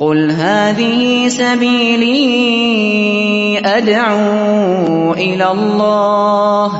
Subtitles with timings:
[0.00, 2.16] قل هذه سبيلي
[3.60, 6.70] أدعو إلى الله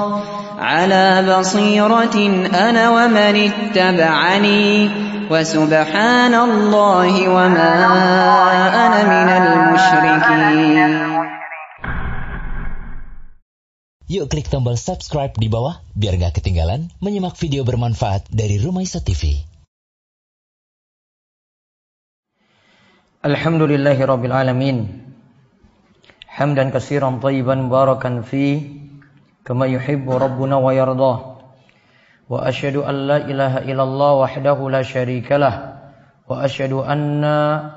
[0.58, 2.16] على بصيرة
[2.48, 4.90] أنا ومن اتبعني
[5.30, 7.74] وسبحان الله وما
[8.86, 10.92] أنا من المشركين
[14.10, 19.49] Yuk klik tombol subscribe di bawah biar gak ketinggalan menyimak video bermanfaat dari Rumaisa TV.
[23.24, 24.76] الحمد لله رب العالمين
[26.28, 28.60] حمدا كثيرا طيبا مباركا فيه
[29.44, 31.18] كما يحب ربنا ويرضاه
[32.30, 35.54] وأشهد أن لا إله إلا الله وحده لا شريك له
[36.28, 37.24] وأشهد أن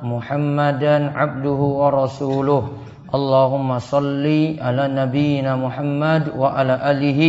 [0.04, 2.64] محمدا عبده ورسوله
[3.16, 4.26] اللهم صل
[4.62, 7.22] على نبينا محمد وعلى آله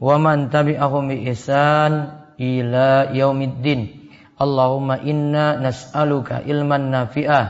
[0.00, 1.92] ومن تبعهم بإحسان
[2.40, 3.95] إلى يوم الدين
[4.36, 7.46] Allahumma inna nas'aluka ilman nafi'ah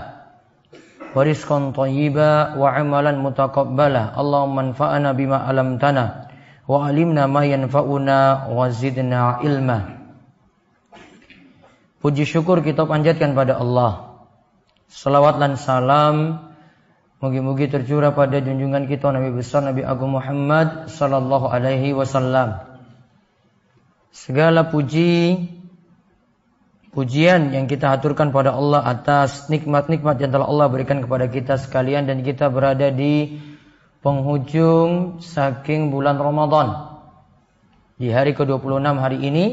[1.13, 4.15] wa rizqan wa amalan mutaqabbala.
[4.15, 6.31] Allahumma anfa'na bima alamtana
[6.71, 9.99] wa alimna ma yanfa'una wa zidna ilma.
[11.99, 14.23] Puji syukur kita panjatkan pada Allah.
[14.87, 16.47] Salawat dan salam
[17.17, 22.61] Mugi-mugi tercurah pada junjungan kita Nabi besar Nabi Agung Muhammad sallallahu alaihi wasallam.
[24.13, 25.49] Segala puji
[26.97, 32.09] pujian yang kita aturkan pada Allah atas nikmat-nikmat yang telah Allah berikan kepada kita sekalian
[32.09, 33.37] dan kita berada di
[34.01, 36.97] penghujung saking bulan Ramadan.
[38.01, 39.45] Di hari ke-26 hari ini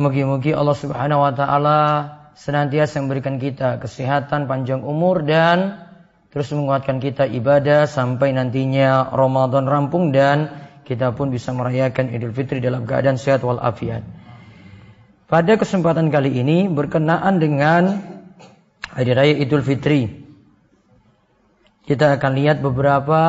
[0.00, 1.80] mugi-mugi Allah Subhanahu wa taala
[2.32, 5.84] senantiasa memberikan kita kesehatan, panjang umur dan
[6.32, 12.64] terus menguatkan kita ibadah sampai nantinya Ramadan rampung dan kita pun bisa merayakan Idul Fitri
[12.64, 14.15] dalam keadaan sehat walafiat.
[15.26, 17.98] Pada kesempatan kali ini berkenaan dengan
[18.94, 20.06] Hari Raya Idul Fitri.
[21.86, 23.22] Kita akan lihat beberapa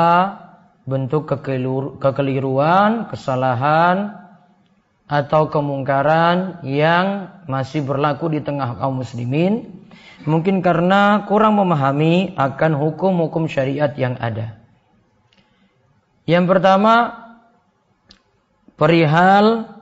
[0.86, 1.30] bentuk
[2.00, 4.14] kekeliruan, kesalahan,
[5.08, 9.78] atau kemungkaran yang masih berlaku di tengah kaum muslimin
[10.28, 14.60] Mungkin karena kurang memahami akan hukum-hukum syariat yang ada.
[16.28, 16.96] Yang pertama,
[18.76, 19.77] perihal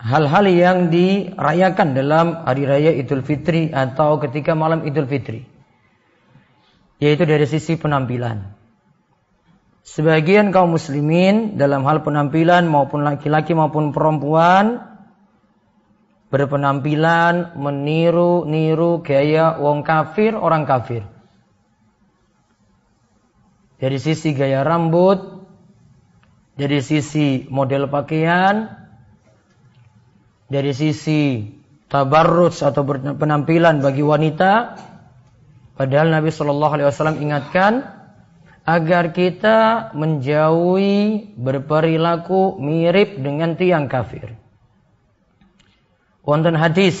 [0.00, 5.44] hal-hal yang dirayakan dalam hari raya Idul Fitri atau ketika malam Idul Fitri.
[7.00, 8.56] Yaitu dari sisi penampilan.
[9.84, 14.84] Sebagian kaum muslimin dalam hal penampilan maupun laki-laki maupun perempuan
[16.30, 21.02] berpenampilan meniru-niru gaya wong kafir, orang kafir.
[23.80, 25.42] Dari sisi gaya rambut,
[26.54, 28.79] dari sisi model pakaian,
[30.50, 31.46] dari sisi
[31.86, 32.82] tabarruj atau
[33.14, 34.76] penampilan bagi wanita,
[35.78, 37.86] padahal Nabi Shallallahu Alaihi Wasallam ingatkan
[38.66, 44.36] agar kita menjauhi berperilaku mirip dengan tiang kafir
[46.30, 47.00] wonten hadis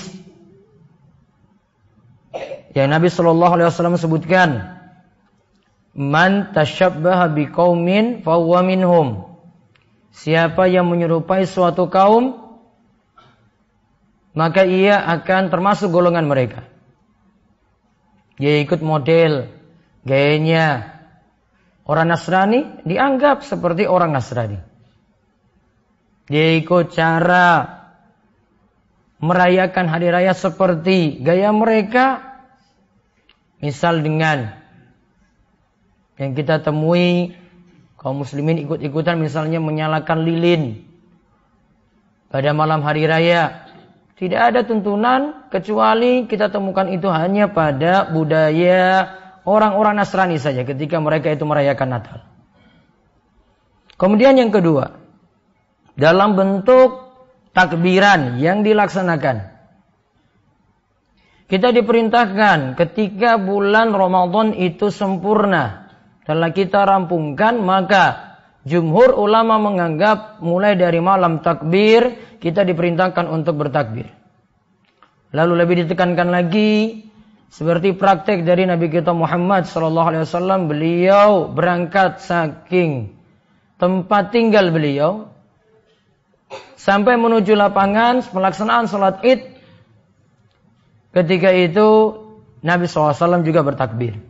[2.74, 4.78] yang Nabi Shallallahu Alaihi Wasallam sebutkan,
[5.90, 9.26] man tashabbaha biqaumin fahuwa minhum.
[10.14, 12.49] Siapa yang menyerupai suatu kaum,
[14.34, 16.66] maka ia akan termasuk golongan mereka.
[18.40, 19.52] Dia ikut model,
[20.06, 20.96] gayanya
[21.84, 24.58] orang Nasrani dianggap seperti orang Nasrani.
[26.30, 27.80] Dia ikut cara
[29.20, 32.24] merayakan hari raya seperti gaya mereka
[33.60, 34.56] misal dengan
[36.16, 37.36] yang kita temui
[38.00, 40.88] kaum muslimin ikut-ikutan misalnya menyalakan lilin
[42.32, 43.68] pada malam hari raya
[44.20, 49.16] tidak ada tuntunan kecuali kita temukan itu hanya pada budaya
[49.48, 52.18] orang-orang Nasrani saja ketika mereka itu merayakan Natal.
[53.96, 55.00] Kemudian yang kedua,
[55.96, 57.16] dalam bentuk
[57.56, 59.56] takbiran yang dilaksanakan.
[61.50, 65.90] Kita diperintahkan ketika bulan Ramadan itu sempurna.
[66.22, 74.08] Setelah kita rampungkan maka jumhur ulama menganggap mulai dari malam takbir kita diperintahkan untuk bertakbir.
[75.30, 77.04] Lalu lebih ditekankan lagi
[77.52, 83.14] seperti praktek dari Nabi kita Muhammad sallallahu alaihi wasallam beliau berangkat saking
[83.78, 85.30] tempat tinggal beliau
[86.74, 89.40] sampai menuju lapangan pelaksanaan sholat id.
[91.10, 91.88] Ketika itu
[92.62, 94.20] Nabi SAW juga bertakbir.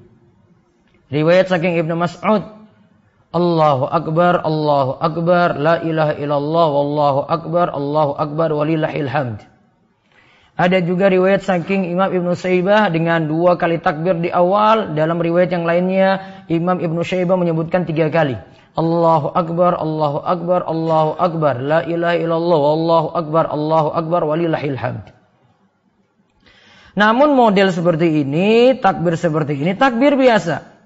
[1.13, 2.60] Riwayat saking Ibnu Mas'ud.
[3.31, 9.47] Allahu Akbar, Allahu Akbar, La ilaha illallah, Wallahu Akbar, Allahu Akbar, walillahil hamd.
[10.59, 14.99] Ada juga riwayat saking Imam Ibnu Saibah dengan dua kali takbir di awal.
[14.99, 18.37] Dalam riwayat yang lainnya Imam Ibnu Saibah menyebutkan tiga kali.
[18.75, 21.63] Allahu Akbar, Allahu Akbar, Allahu Akbar.
[21.63, 25.07] La ilaha illallah, Allahu Akbar, Allahu Akbar, walillahil hamd.
[26.99, 30.80] Namun model seperti ini, takbir seperti ini, takbir biasa.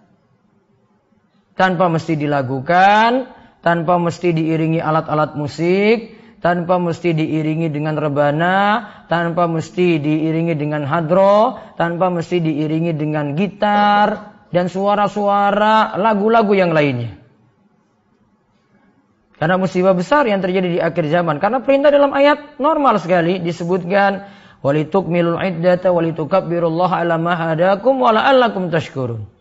[1.54, 3.30] Tanpa mesti dilakukan,
[3.62, 11.56] tanpa mesti diiringi alat-alat musik, tanpa mesti diiringi dengan rebana, tanpa mesti diiringi dengan hadro,
[11.80, 17.16] tanpa mesti diiringi dengan gitar, dan suara-suara lagu-lagu yang lainnya.
[19.34, 21.42] Karena musibah besar yang terjadi di akhir zaman.
[21.42, 24.30] Karena perintah dalam ayat normal sekali disebutkan
[24.62, 27.98] walitukmilul iddata walitukabbirullaha ala ma hadakum
[28.70, 29.33] tashkurun.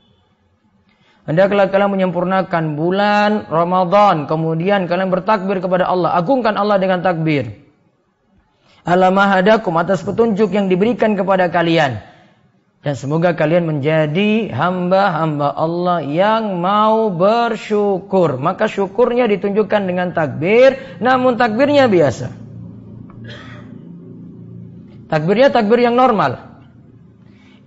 [1.24, 4.28] Hendaklah kalian menyempurnakan bulan Ramadan.
[4.28, 6.20] Kemudian kalian bertakbir kepada Allah.
[6.20, 7.64] Agungkan Allah dengan takbir.
[8.84, 12.04] Alamahadakum atas petunjuk yang diberikan kepada kalian.
[12.84, 18.36] Dan semoga kalian menjadi hamba-hamba Allah yang mau bersyukur.
[18.36, 21.00] Maka syukurnya ditunjukkan dengan takbir.
[21.00, 22.36] Namun takbirnya biasa.
[25.08, 26.60] Takbirnya takbir yang normal.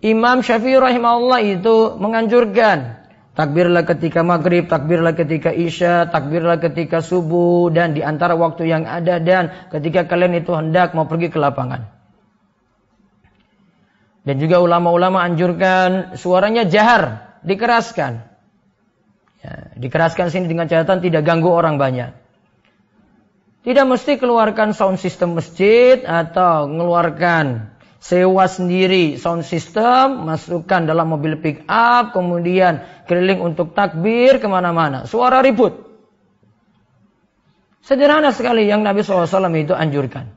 [0.04, 2.95] Imam Syafi'i rahimahullah itu menganjurkan
[3.36, 9.20] Takbirlah ketika maghrib, takbirlah ketika isya, takbirlah ketika subuh, dan di antara waktu yang ada
[9.20, 11.84] dan ketika kalian itu hendak mau pergi ke lapangan.
[14.24, 18.24] Dan juga ulama-ulama anjurkan suaranya jahar, dikeraskan.
[19.44, 22.16] Ya, dikeraskan sini dengan catatan tidak ganggu orang banyak.
[23.68, 31.40] Tidak mesti keluarkan sound system masjid atau mengeluarkan sewa sendiri sound system, masukkan dalam mobil
[31.40, 35.08] pick up, kemudian keliling untuk takbir ke mana-mana.
[35.08, 35.86] Suara ribut.
[37.86, 40.34] Sederhana sekali yang Nabi SAW itu anjurkan.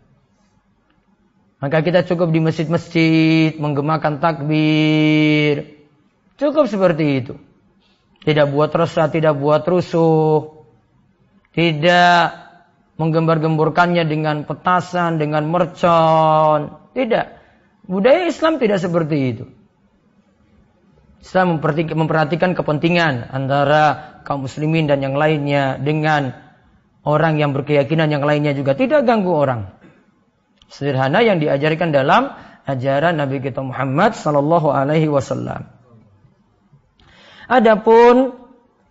[1.59, 5.75] Maka kita cukup di masjid-masjid menggemakan takbir.
[6.39, 7.33] Cukup seperti itu.
[8.23, 10.63] Tidak buat resah, tidak buat rusuh.
[11.51, 12.23] Tidak
[12.95, 16.79] menggembar-gemburkannya dengan petasan, dengan mercon.
[16.95, 17.38] Tidak.
[17.89, 19.45] Budaya Islam tidak seperti itu.
[21.25, 26.38] Islam memperhatikan kepentingan antara kaum muslimin dan yang lainnya dengan
[27.01, 29.74] orang yang berkeyakinan yang lainnya juga tidak ganggu orang.
[30.69, 32.30] Sederhana yang diajarkan dalam
[32.69, 35.65] ajaran Nabi kita Muhammad sallallahu alaihi wasallam.
[37.50, 38.38] Adapun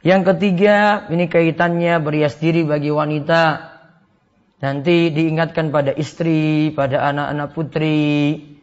[0.02, 3.70] yang ketiga ini kaitannya berias diri bagi wanita.
[4.58, 8.57] Nanti diingatkan pada istri, pada anak-anak putri,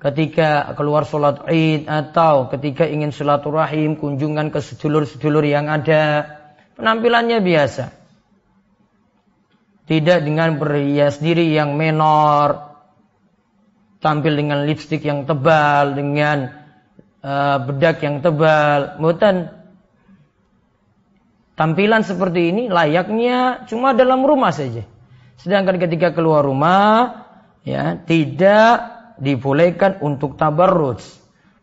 [0.00, 6.24] ketika keluar sholat id atau ketika ingin silaturahim, kunjungan ke sedulur-sedulur yang ada,
[6.80, 7.92] penampilannya biasa.
[9.84, 12.72] Tidak dengan berhias diri yang menor,
[14.00, 16.48] tampil dengan lipstik yang tebal, dengan
[17.20, 18.96] uh, bedak yang tebal.
[19.02, 19.52] Bukan
[21.58, 24.86] tampilan seperti ini layaknya cuma dalam rumah saja.
[25.36, 27.26] Sedangkan ketika keluar rumah,
[27.66, 31.20] ya tidak dibolehkan untuk tabarruj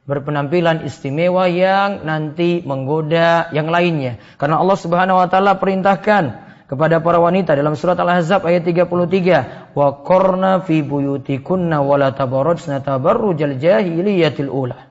[0.08, 4.16] berpenampilan istimewa yang nanti menggoda yang lainnya.
[4.40, 10.00] Karena Allah Subhanahu wa taala perintahkan kepada para wanita dalam surat Al-Ahzab ayat 33, "Wa
[10.08, 14.88] qarna fi buyutikunna wa la tabarrujna tabarrujal jahiliyatil ula."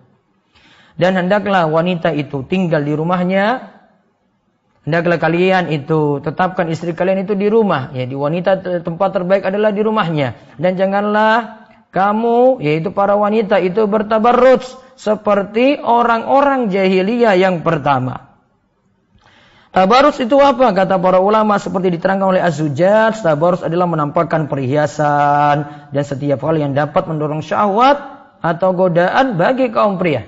[1.00, 3.76] Dan hendaklah wanita itu tinggal di rumahnya
[4.86, 7.90] Hendaklah kalian itu tetapkan istri kalian itu di rumah.
[7.90, 10.38] Ya, di wanita tempat terbaik adalah di rumahnya.
[10.62, 11.65] Dan janganlah
[11.96, 14.60] kamu yaitu para wanita itu bertabarruj
[15.00, 18.36] seperti orang-orang jahiliyah yang pertama.
[19.72, 20.72] Tabarus itu apa?
[20.72, 22.42] Kata para ulama seperti diterangkan oleh
[23.20, 27.96] tabarus adalah menampakkan perhiasan dan setiap hal yang dapat mendorong syahwat
[28.40, 30.24] atau godaan bagi kaum pria.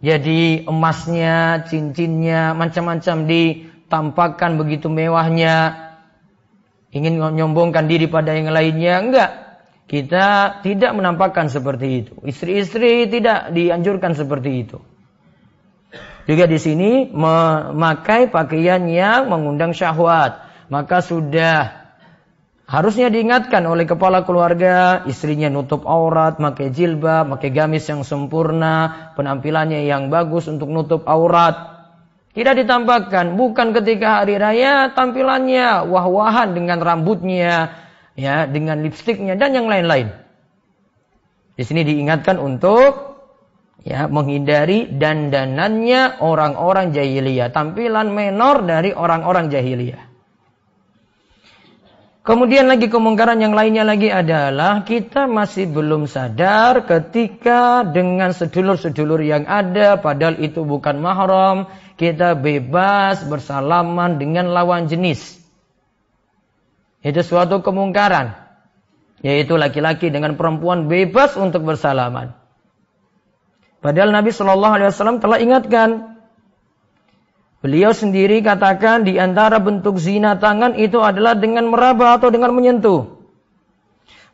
[0.00, 5.88] Jadi emasnya, cincinnya, macam-macam ditampakkan begitu mewahnya.
[6.96, 9.30] Ingin menyombongkan diri pada yang lainnya, enggak.
[9.86, 12.14] Kita tidak menampakkan seperti itu.
[12.24, 14.78] Istri-istri tidak dianjurkan seperti itu.
[16.22, 20.48] Juga di sini memakai pakaian yang mengundang syahwat.
[20.70, 21.82] Maka sudah
[22.64, 29.84] harusnya diingatkan oleh kepala keluarga, istrinya nutup aurat, pakai jilbab, pakai gamis yang sempurna, penampilannya
[29.84, 31.72] yang bagus untuk nutup aurat.
[32.32, 37.81] Tidak ditampakkan, bukan ketika hari raya tampilannya wah-wahan dengan rambutnya,
[38.18, 40.12] ya dengan lipstiknya dan yang lain-lain.
[41.52, 43.12] Di sini diingatkan untuk
[43.84, 50.12] ya menghindari dandanannya orang-orang jahiliyah, tampilan menor dari orang-orang jahiliyah.
[52.22, 59.42] Kemudian lagi kemungkaran yang lainnya lagi adalah kita masih belum sadar ketika dengan sedulur-sedulur yang
[59.42, 61.66] ada padahal itu bukan mahram,
[61.98, 65.41] kita bebas bersalaman dengan lawan jenis.
[67.02, 68.38] Itu suatu kemungkaran.
[69.22, 72.34] Yaitu laki-laki dengan perempuan bebas untuk bersalaman.
[73.82, 76.12] Padahal Nabi Shallallahu Alaihi Wasallam telah ingatkan
[77.62, 83.22] Beliau sendiri katakan di antara bentuk zina tangan itu adalah dengan meraba atau dengan menyentuh.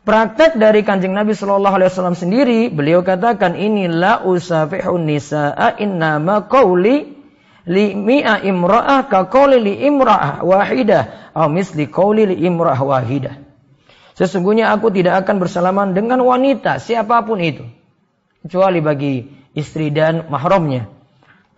[0.01, 7.18] Praktek dari kanjeng Nabi Shallallahu Alaihi Wasallam sendiri, beliau katakan inilah usafihun nisaa innama qawli
[7.67, 13.35] li mi'a imra'ah ka qawli li imra'ah wahidah atau misli qawli li imra'ah wahidah.
[14.15, 17.63] Sesungguhnya aku tidak akan bersalaman dengan wanita siapa pun itu
[18.43, 19.23] kecuali bagi
[19.55, 20.87] istri dan mahramnya.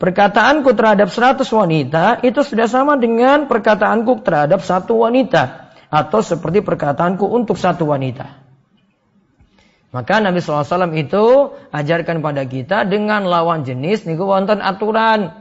[0.02, 5.70] Perkataanku terhadap 100 wanita itu sudah sama dengan perkataanku terhadap satu wanita.
[5.94, 8.42] Atau seperti perkataanku untuk satu wanita.
[9.92, 15.41] Maka Nabi SAW itu ajarkan pada kita dengan lawan jenis niku wonten aturan.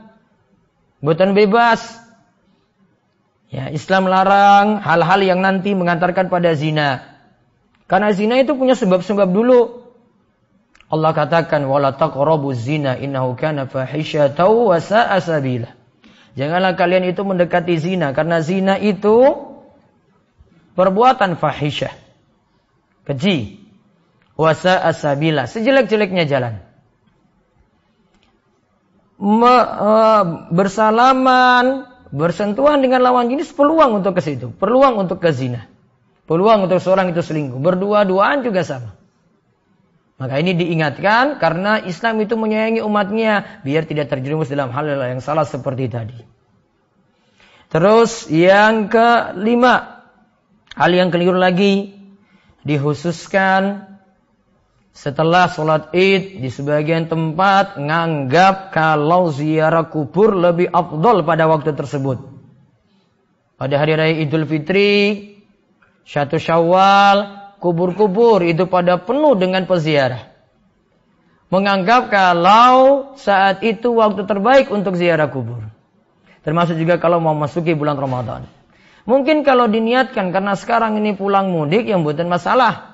[1.01, 1.97] Bukan bebas.
[3.51, 7.03] Ya, Islam larang hal-hal yang nanti mengantarkan pada zina.
[7.89, 9.83] Karena zina itu punya sebab-sebab dulu.
[10.87, 15.75] Allah katakan wala taqrabu zina innahu kana fahisyatan wa sa'a sabila.
[16.39, 19.19] Janganlah kalian itu mendekati zina karena zina itu
[20.79, 21.91] perbuatan fahisyah.
[23.03, 23.59] Keji.
[24.39, 26.70] Wa sa'a sabila, sejelek-jeleknya jalan.
[29.21, 35.69] Me, uh, bersalaman, bersentuhan dengan lawan jenis peluang untuk ke situ, peluang untuk ke zina.
[36.25, 37.59] Peluang untuk seorang itu selingkuh.
[37.59, 38.95] Berdua-duaan juga sama.
[40.21, 45.43] Maka ini diingatkan karena Islam itu menyayangi umatnya biar tidak terjerumus dalam hal yang salah
[45.43, 46.17] seperti tadi.
[47.73, 50.05] Terus yang kelima,
[50.77, 51.97] hal yang keliru lagi
[52.61, 53.90] dihususkan
[54.91, 62.19] setelah sholat id di sebagian tempat nganggap kalau ziarah kubur lebih afdol pada waktu tersebut.
[63.55, 65.21] Pada hari raya Idul Fitri,
[66.03, 70.33] satu Syawal, kubur-kubur itu pada penuh dengan peziarah.
[71.53, 75.67] Menganggap kalau saat itu waktu terbaik untuk ziarah kubur.
[76.41, 78.49] Termasuk juga kalau mau masuki bulan Ramadan.
[79.05, 82.90] Mungkin kalau diniatkan karena sekarang ini pulang mudik yang bukan masalah.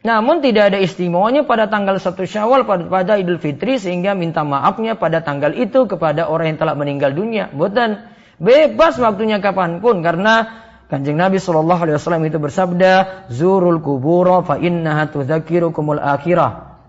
[0.00, 5.20] Namun tidak ada istimewanya pada tanggal 1 Syawal pada, Idul Fitri sehingga minta maafnya pada
[5.20, 7.52] tanggal itu kepada orang yang telah meninggal dunia.
[7.52, 8.00] Bukan
[8.40, 12.92] bebas waktunya kapan pun karena Kanjeng Nabi Shallallahu Alaihi Wasallam itu bersabda,
[13.30, 16.82] "Zurul kubur fa innaha tudzakirukumul akhirah."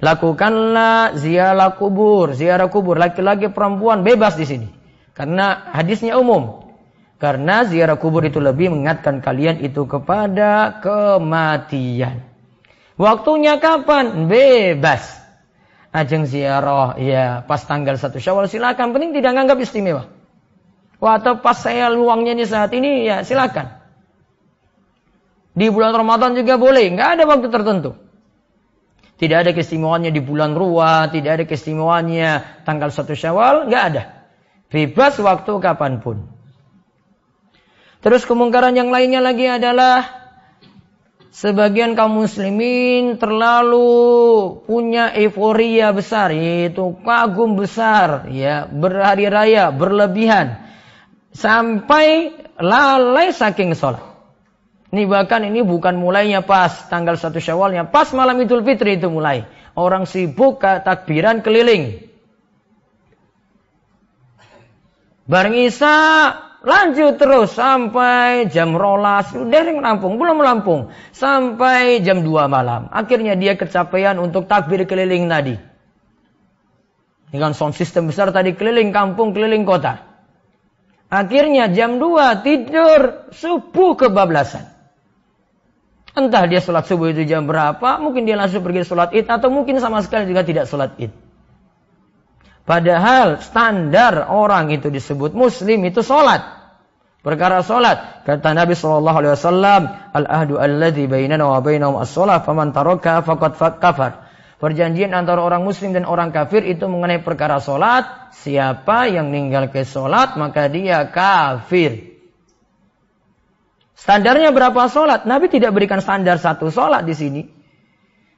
[0.00, 4.68] Lakukanlah ziarah kubur, ziarah kubur laki-laki perempuan bebas di sini.
[5.16, 6.70] Karena hadisnya umum.
[7.18, 12.29] Karena ziarah kubur itu lebih mengingatkan kalian itu kepada kematian.
[13.00, 14.28] Waktunya kapan?
[14.28, 15.16] Bebas.
[15.90, 20.12] Ajeng ziarah ya pas tanggal 1 Syawal silakan, penting tidak menganggap istimewa.
[21.00, 23.72] Wah, atau pas saya luangnya ini saat ini, ya silakan.
[25.56, 27.96] Di bulan Ramadan juga boleh, nggak ada waktu tertentu.
[29.16, 34.02] Tidak ada keistimewaannya di bulan Ruwa, tidak ada keistimewaannya tanggal 1 Syawal, nggak ada.
[34.70, 36.28] Bebas waktu kapan pun.
[38.04, 40.19] Terus kemungkaran yang lainnya lagi adalah
[41.30, 43.86] sebagian kaum muslimin terlalu
[44.66, 50.58] punya euforia besar, yaitu kagum besar, ya berhari raya, berlebihan
[51.34, 54.10] sampai lalai saking sholat.
[54.90, 59.46] Ini bahkan ini bukan mulainya pas tanggal 1 syawalnya, pas malam idul fitri itu mulai.
[59.78, 62.10] Orang sibuk takbiran keliling.
[65.30, 65.94] Bareng Isa
[66.60, 69.32] lanjut terus sampai jam rolas.
[69.32, 70.92] Udah rampung belum melampung.
[71.12, 72.88] Sampai jam 2 malam.
[72.92, 75.56] Akhirnya dia kecapean untuk takbir keliling tadi.
[77.30, 80.02] Dengan sound system besar tadi keliling kampung keliling kota.
[81.10, 84.70] Akhirnya jam 2 tidur subuh kebablasan.
[86.10, 89.78] Entah dia sholat subuh itu jam berapa, mungkin dia langsung pergi sholat id, atau mungkin
[89.78, 91.14] sama sekali juga tidak sholat id.
[92.68, 96.60] Padahal standar orang itu disebut muslim itu sholat.
[97.20, 98.24] Perkara sholat.
[98.24, 99.04] Kata Nabi SAW,
[100.16, 104.30] Al-ahdu alladhi bainana wa bainahum as-sholat, faman taroka faqad kafar.
[104.60, 108.28] Perjanjian antara orang muslim dan orang kafir itu mengenai perkara solat.
[108.36, 112.12] Siapa yang meninggal ke solat maka dia kafir.
[113.96, 115.24] Standarnya berapa solat?
[115.24, 117.42] Nabi tidak berikan standar satu solat di sini.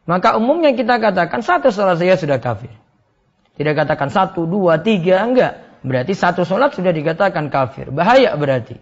[0.06, 2.70] Maka umumnya kita katakan satu solat saya sudah kafir.
[3.52, 5.82] Tidak katakan satu, dua, tiga, enggak.
[5.82, 7.90] Berarti satu solat sudah dikatakan kafir.
[7.90, 8.78] Bahaya berarti.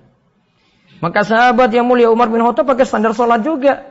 [1.01, 3.89] Maka sahabat yang mulia Umar bin Khattab pakai standar sholat juga.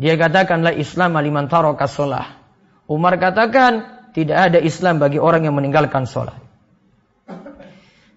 [0.00, 2.40] Dia katakanlah Islam aliman taraka sholat.
[2.88, 6.40] Umar katakan tidak ada Islam bagi orang yang meninggalkan sholat.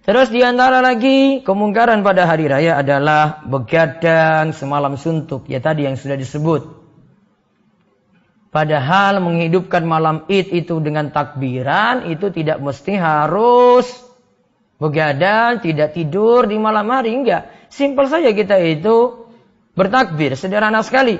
[0.03, 5.48] Terus di antara lagi kemungkaran pada hari raya adalah begadang semalam suntuk.
[5.48, 6.82] Ya tadi yang sudah disebut.
[8.53, 13.89] Padahal menghidupkan malam id itu dengan takbiran itu tidak mesti harus
[14.77, 17.17] begadang, tidak tidur di malam hari.
[17.17, 17.50] Enggak.
[17.74, 19.25] Simpel saja kita itu
[19.74, 20.38] bertakbir.
[20.38, 21.17] Sederhana sekali.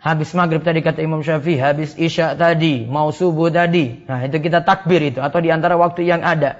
[0.00, 4.08] Habis maghrib tadi kata Imam Syafi'i, habis isya tadi, mau subuh tadi.
[4.08, 5.20] Nah itu kita takbir itu.
[5.20, 6.56] Atau di antara waktu yang ada.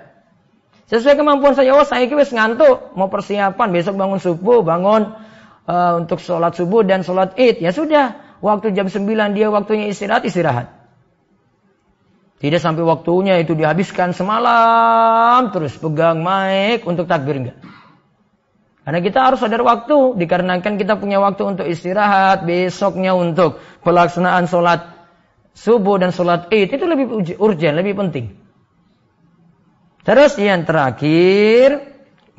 [0.92, 5.18] Sesuai kemampuan saya, oh saya wis ngantuk, mau persiapan besok bangun subuh, bangun
[5.64, 7.64] uh, untuk sholat subuh dan sholat id.
[7.64, 10.72] Ya sudah, waktu jam 9 dia waktunya istirahat, istirahat.
[12.36, 17.58] Tidak sampai waktunya itu dihabiskan semalam terus pegang mic untuk takbir enggak.
[18.86, 24.94] Karena kita harus sadar waktu dikarenakan kita punya waktu untuk istirahat, besoknya untuk pelaksanaan sholat
[25.56, 28.36] subuh dan sholat id itu lebih urgent, lebih penting.
[30.06, 31.82] Terus yang terakhir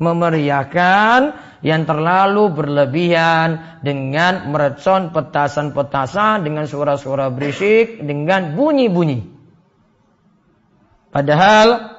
[0.00, 9.26] memeriahkan yang terlalu berlebihan dengan merecon petasan-petasan dengan suara-suara berisik dengan bunyi-bunyi.
[11.10, 11.98] Padahal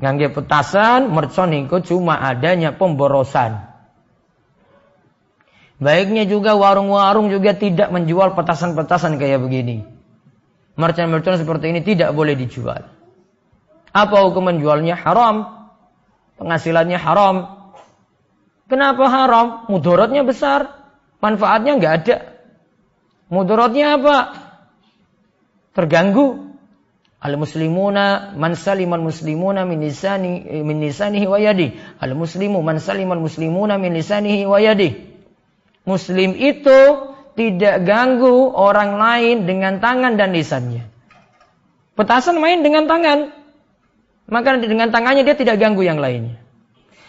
[0.00, 3.68] ngangge petasan mercon itu cuma adanya pemborosan.
[5.78, 9.86] Baiknya juga warung-warung juga tidak menjual petasan-petasan kayak begini.
[10.78, 12.86] Mercon-mercon seperti ini tidak boleh dijual.
[13.90, 14.94] Apa hukum menjualnya?
[14.94, 15.66] Haram.
[16.38, 17.57] Penghasilannya haram.
[18.68, 19.46] Kenapa haram?
[19.72, 20.76] Mudorotnya besar.
[21.24, 22.16] Manfaatnya nggak ada.
[23.32, 24.16] Mudorotnya apa?
[25.72, 26.46] Terganggu.
[27.18, 31.74] Al muslimuna man salimal muslimuna min lisani min lisanihi wa yadi.
[31.98, 34.94] Al muslimu man salimal muslimuna min lisanihi wa yadi.
[35.82, 36.78] Muslim itu
[37.34, 40.86] tidak ganggu orang lain dengan tangan dan lisannya.
[41.98, 43.34] Petasan main dengan tangan.
[44.28, 46.38] Maka dengan tangannya dia tidak ganggu yang lainnya.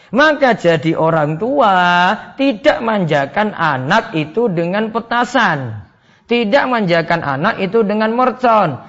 [0.10, 1.78] Maka jadi orang tua
[2.34, 5.86] tidak manjakan anak itu dengan petasan.
[6.26, 8.82] Tidak manjakan anak itu dengan mercon.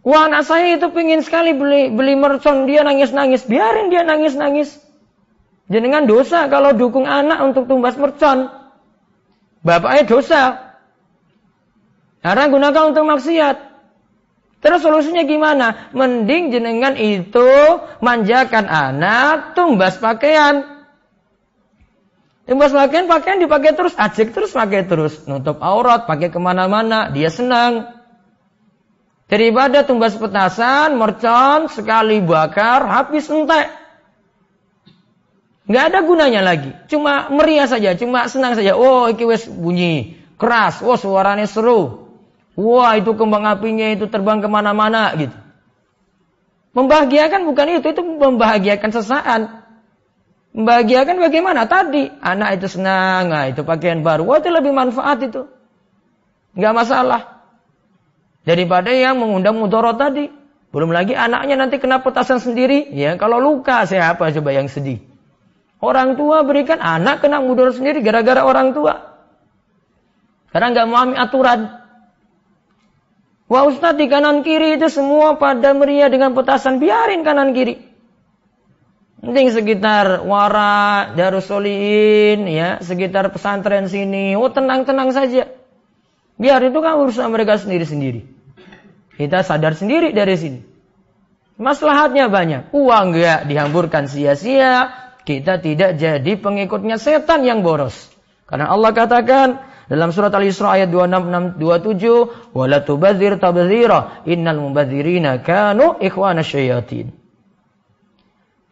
[0.00, 3.46] Wah anak saya itu pingin sekali beli beli mercon, dia nangis-nangis.
[3.46, 4.74] Biarin dia nangis-nangis.
[5.70, 8.50] Jenengan dosa kalau dukung anak untuk tumbas mercon.
[9.62, 10.42] Bapaknya dosa.
[12.26, 13.69] Karena gunakan untuk maksiat.
[14.60, 15.88] Terus solusinya gimana?
[15.96, 17.48] Mending jenengan itu
[18.04, 20.84] manjakan anak, tumbas pakaian.
[22.44, 25.24] Tumbas pakaian, pakaian dipakai terus, ajik terus pakai terus.
[25.24, 27.88] Nutup aurat, pakai ke mana-mana, dia senang.
[29.32, 33.70] Daripada tumbas petasan, mercon, sekali bakar, habis entek.
[35.70, 36.74] Nggak ada gunanya lagi.
[36.90, 38.74] Cuma meriah saja, cuma senang saja.
[38.74, 40.82] Oh, iki wes bunyi keras.
[40.82, 42.09] Oh, suaranya seru.
[42.60, 45.32] Wah, itu kembang apinya itu terbang ke mana-mana gitu.
[46.76, 49.64] Membahagiakan bukan itu, itu membahagiakan sesaat.
[50.52, 51.64] Membahagiakan bagaimana?
[51.64, 54.28] Tadi anak itu senang, nah itu pakaian baru.
[54.28, 55.48] Wah, itu lebih manfaat itu.
[56.52, 57.20] Nggak masalah.
[58.44, 60.28] Daripada yang mengundang mudorot tadi.
[60.70, 62.92] Belum lagi anaknya nanti kena petasan sendiri.
[62.94, 65.02] Ya, kalau luka siapa coba yang sedih?
[65.80, 69.16] Orang tua berikan anak kena mudorot sendiri gara-gara orang tua.
[70.52, 71.79] Karena nggak memahami aturan.
[73.50, 76.78] Wah Ustaz di kanan kiri itu semua pada meriah dengan petasan.
[76.78, 77.82] Biarin kanan kiri.
[79.20, 84.38] Penting sekitar Wara, Darussoliin, ya, sekitar pesantren sini.
[84.38, 85.50] Oh tenang-tenang saja.
[86.38, 88.22] Biar itu kan urusan mereka sendiri-sendiri.
[89.18, 90.60] Kita sadar sendiri dari sini.
[91.60, 92.72] Maslahatnya banyak.
[92.72, 94.94] Uang enggak dihamburkan sia-sia.
[95.26, 98.08] Kita tidak jadi pengikutnya setan yang boros.
[98.48, 105.98] Karena Allah katakan dalam surat Al-Isra ayat 26 27, "Wala tubadzir tabdzira, innal mubadzirina kanu
[105.98, 107.10] ikhwana syayatin."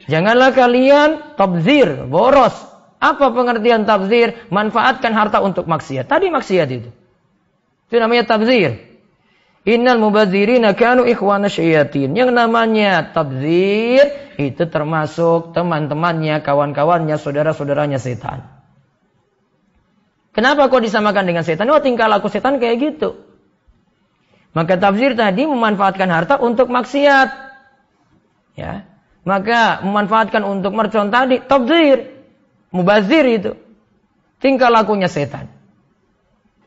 [0.07, 2.54] Janganlah kalian tabzir, boros.
[3.02, 4.46] Apa pengertian tabzir?
[4.50, 6.07] Manfaatkan harta untuk maksiat.
[6.07, 6.90] Tadi maksiat itu.
[7.90, 8.78] Itu namanya tabzir.
[9.66, 12.14] Innal mubadzirina kanu ikhwana syayatin.
[12.14, 18.58] Yang namanya tabzir itu termasuk teman-temannya, kawan-kawannya, saudara-saudaranya setan.
[20.38, 21.66] Kenapa kok disamakan dengan setan?
[21.66, 23.27] Oh tingkah laku setan kayak gitu.
[24.55, 27.29] Maka tabzir tadi memanfaatkan harta untuk maksiat.
[28.55, 28.87] Ya.
[29.27, 32.22] Maka memanfaatkan untuk mercon tadi tabzir.
[32.70, 33.59] Mubazir itu.
[34.38, 35.51] Tingkah lakunya setan.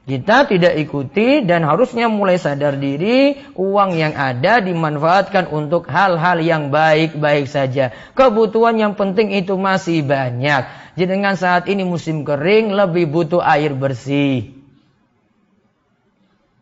[0.02, 6.74] Kita tidak ikuti dan harusnya mulai sadar diri uang yang ada dimanfaatkan untuk hal-hal yang
[6.74, 7.94] baik-baik saja.
[8.18, 10.66] Kebutuhan yang penting itu masih banyak.
[10.98, 14.58] Jadi dengan saat ini musim kering lebih butuh air bersih.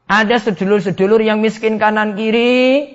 [0.10, 2.92] Ada sedulur-sedulur yang miskin kanan kiri,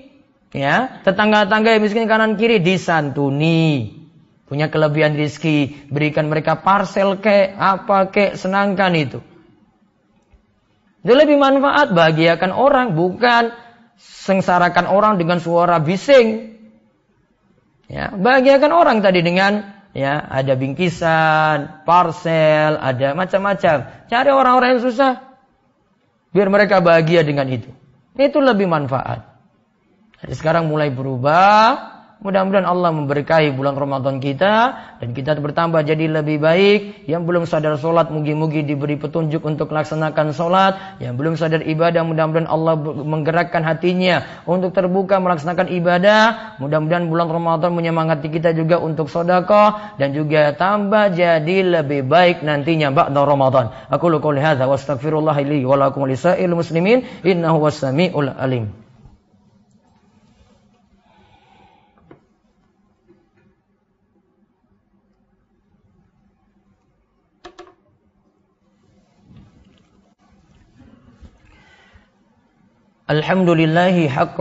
[0.52, 3.96] ya, tetangga-tetangga yang miskin kanan kiri disantuni.
[4.44, 9.24] Punya kelebihan rizki, berikan mereka parcel ke, apa ke, senangkan itu.
[11.04, 13.52] Itu lebih manfaat bahagiakan orang, bukan
[14.00, 16.56] sengsarakan orang dengan suara bising.
[17.92, 24.08] Ya, bahagiakan orang tadi dengan ya ada bingkisan, parcel, ada macam-macam.
[24.08, 25.12] Cari orang-orang yang susah
[26.32, 27.68] biar mereka bahagia dengan itu.
[28.16, 29.28] Itu lebih manfaat.
[30.24, 31.93] Jadi sekarang mulai berubah,
[32.24, 37.04] Mudah-mudahan Allah memberkahi bulan Ramadan kita dan kita bertambah jadi lebih baik.
[37.04, 40.72] Yang belum sadar sholat, mugi-mugi diberi petunjuk untuk melaksanakan sholat.
[41.04, 46.56] Yang belum sadar ibadah, mudah-mudahan Allah menggerakkan hatinya untuk terbuka melaksanakan ibadah.
[46.64, 52.88] Mudah-mudahan bulan Ramadan menyemangati kita juga untuk sodakoh dan juga tambah jadi lebih baik nantinya
[52.88, 53.68] ba'da Ramadan.
[53.92, 55.92] Aku lu qouli hadza wa astaghfirullah li wa
[56.56, 58.83] muslimin innahu was-sami'ul alim.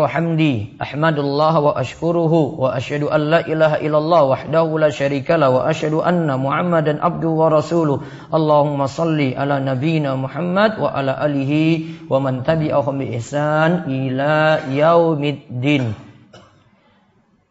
[0.08, 6.00] Hamdi Ahmadullah wa ashkuruhu Wa ashadu an la ilaha illallah Wahdahu la syarikala Wa ashadu
[6.00, 8.00] anna muhammadan abdu wa rasuluh
[8.32, 16.13] Allahumma salli ala nabina Muhammad Wa ala alihi Wa man tabi'ahum bi ihsan Ila yaumiddin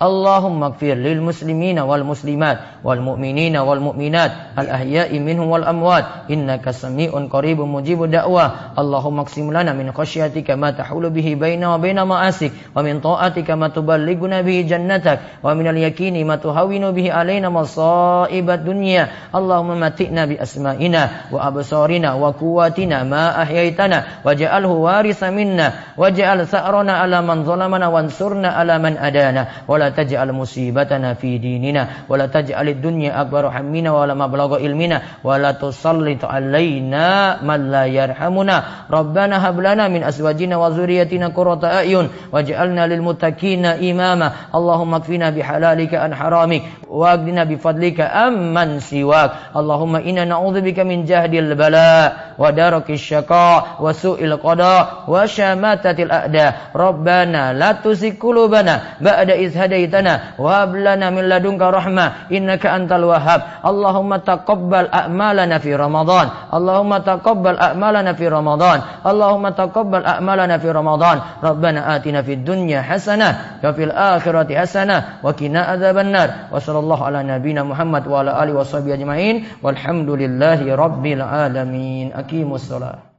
[0.00, 6.24] Allahumma gfir lil muslimina wal muslimat wal mu'minina wal mu'minat al ahya'i minhum wal amwat
[6.32, 8.72] innaka sami'un qaribu mujibu da'wah.
[8.80, 13.60] Allahumma qsim lana min khasyatika ma tahulu bihi baina wa baina ma'asik wa min ta'atika
[13.60, 19.76] ma tuballighuna bihi jannatak wa min al yaqini ma tuhawinu bihi alaina masaibat dunia Allahumma
[19.76, 27.20] matina bi asma'ina wa absarina wa quwwatina ma ahyaitana waj'alhu warisa minna waj'al sa'rona ala
[27.20, 33.21] man zalamana wansurna ala man adana wala ولا تجعل مصيبتنا في ديننا ولا تجعل الدنيا
[33.21, 40.03] أكبر همنا ولا مبلغ علمنا ولا تسلط علينا من لا يرحمنا ربنا هب لنا من
[40.03, 48.79] أزواجنا وذريتنا قرة أعين واجعلنا للمتقين إماما اللهم اكفنا بحلالك عن حرامك واغننا بفضلك أمن
[48.79, 57.53] سواك اللهم إنا نعوذ بك من جهد البلاء ودرك الشقاء وسوء القضاء وشماتة الأعداء ربنا
[57.53, 62.12] لا تزغ قلوبنا بعد إذ هديتنا هديتنا وهب لنا من لدنك رحمة.
[62.32, 63.40] إنك أنت الوهاب.
[63.66, 66.28] اللهم تقبل أعمالنا في رمضان.
[66.54, 68.80] اللهم تقبل أعمالنا في رمضان.
[69.06, 71.18] اللهم تقبل أعمالنا في رمضان.
[71.44, 73.28] ربنا آتنا في الدنيا حسنة
[73.64, 76.28] وفي الآخرة حسنة وقنا عذاب النار.
[76.52, 79.44] وصلى الله على نبينا محمد وعلى آله وصحبه أجمعين.
[79.62, 82.12] والحمد لله رب العالمين.
[82.12, 83.09] أقيموا الصلاة.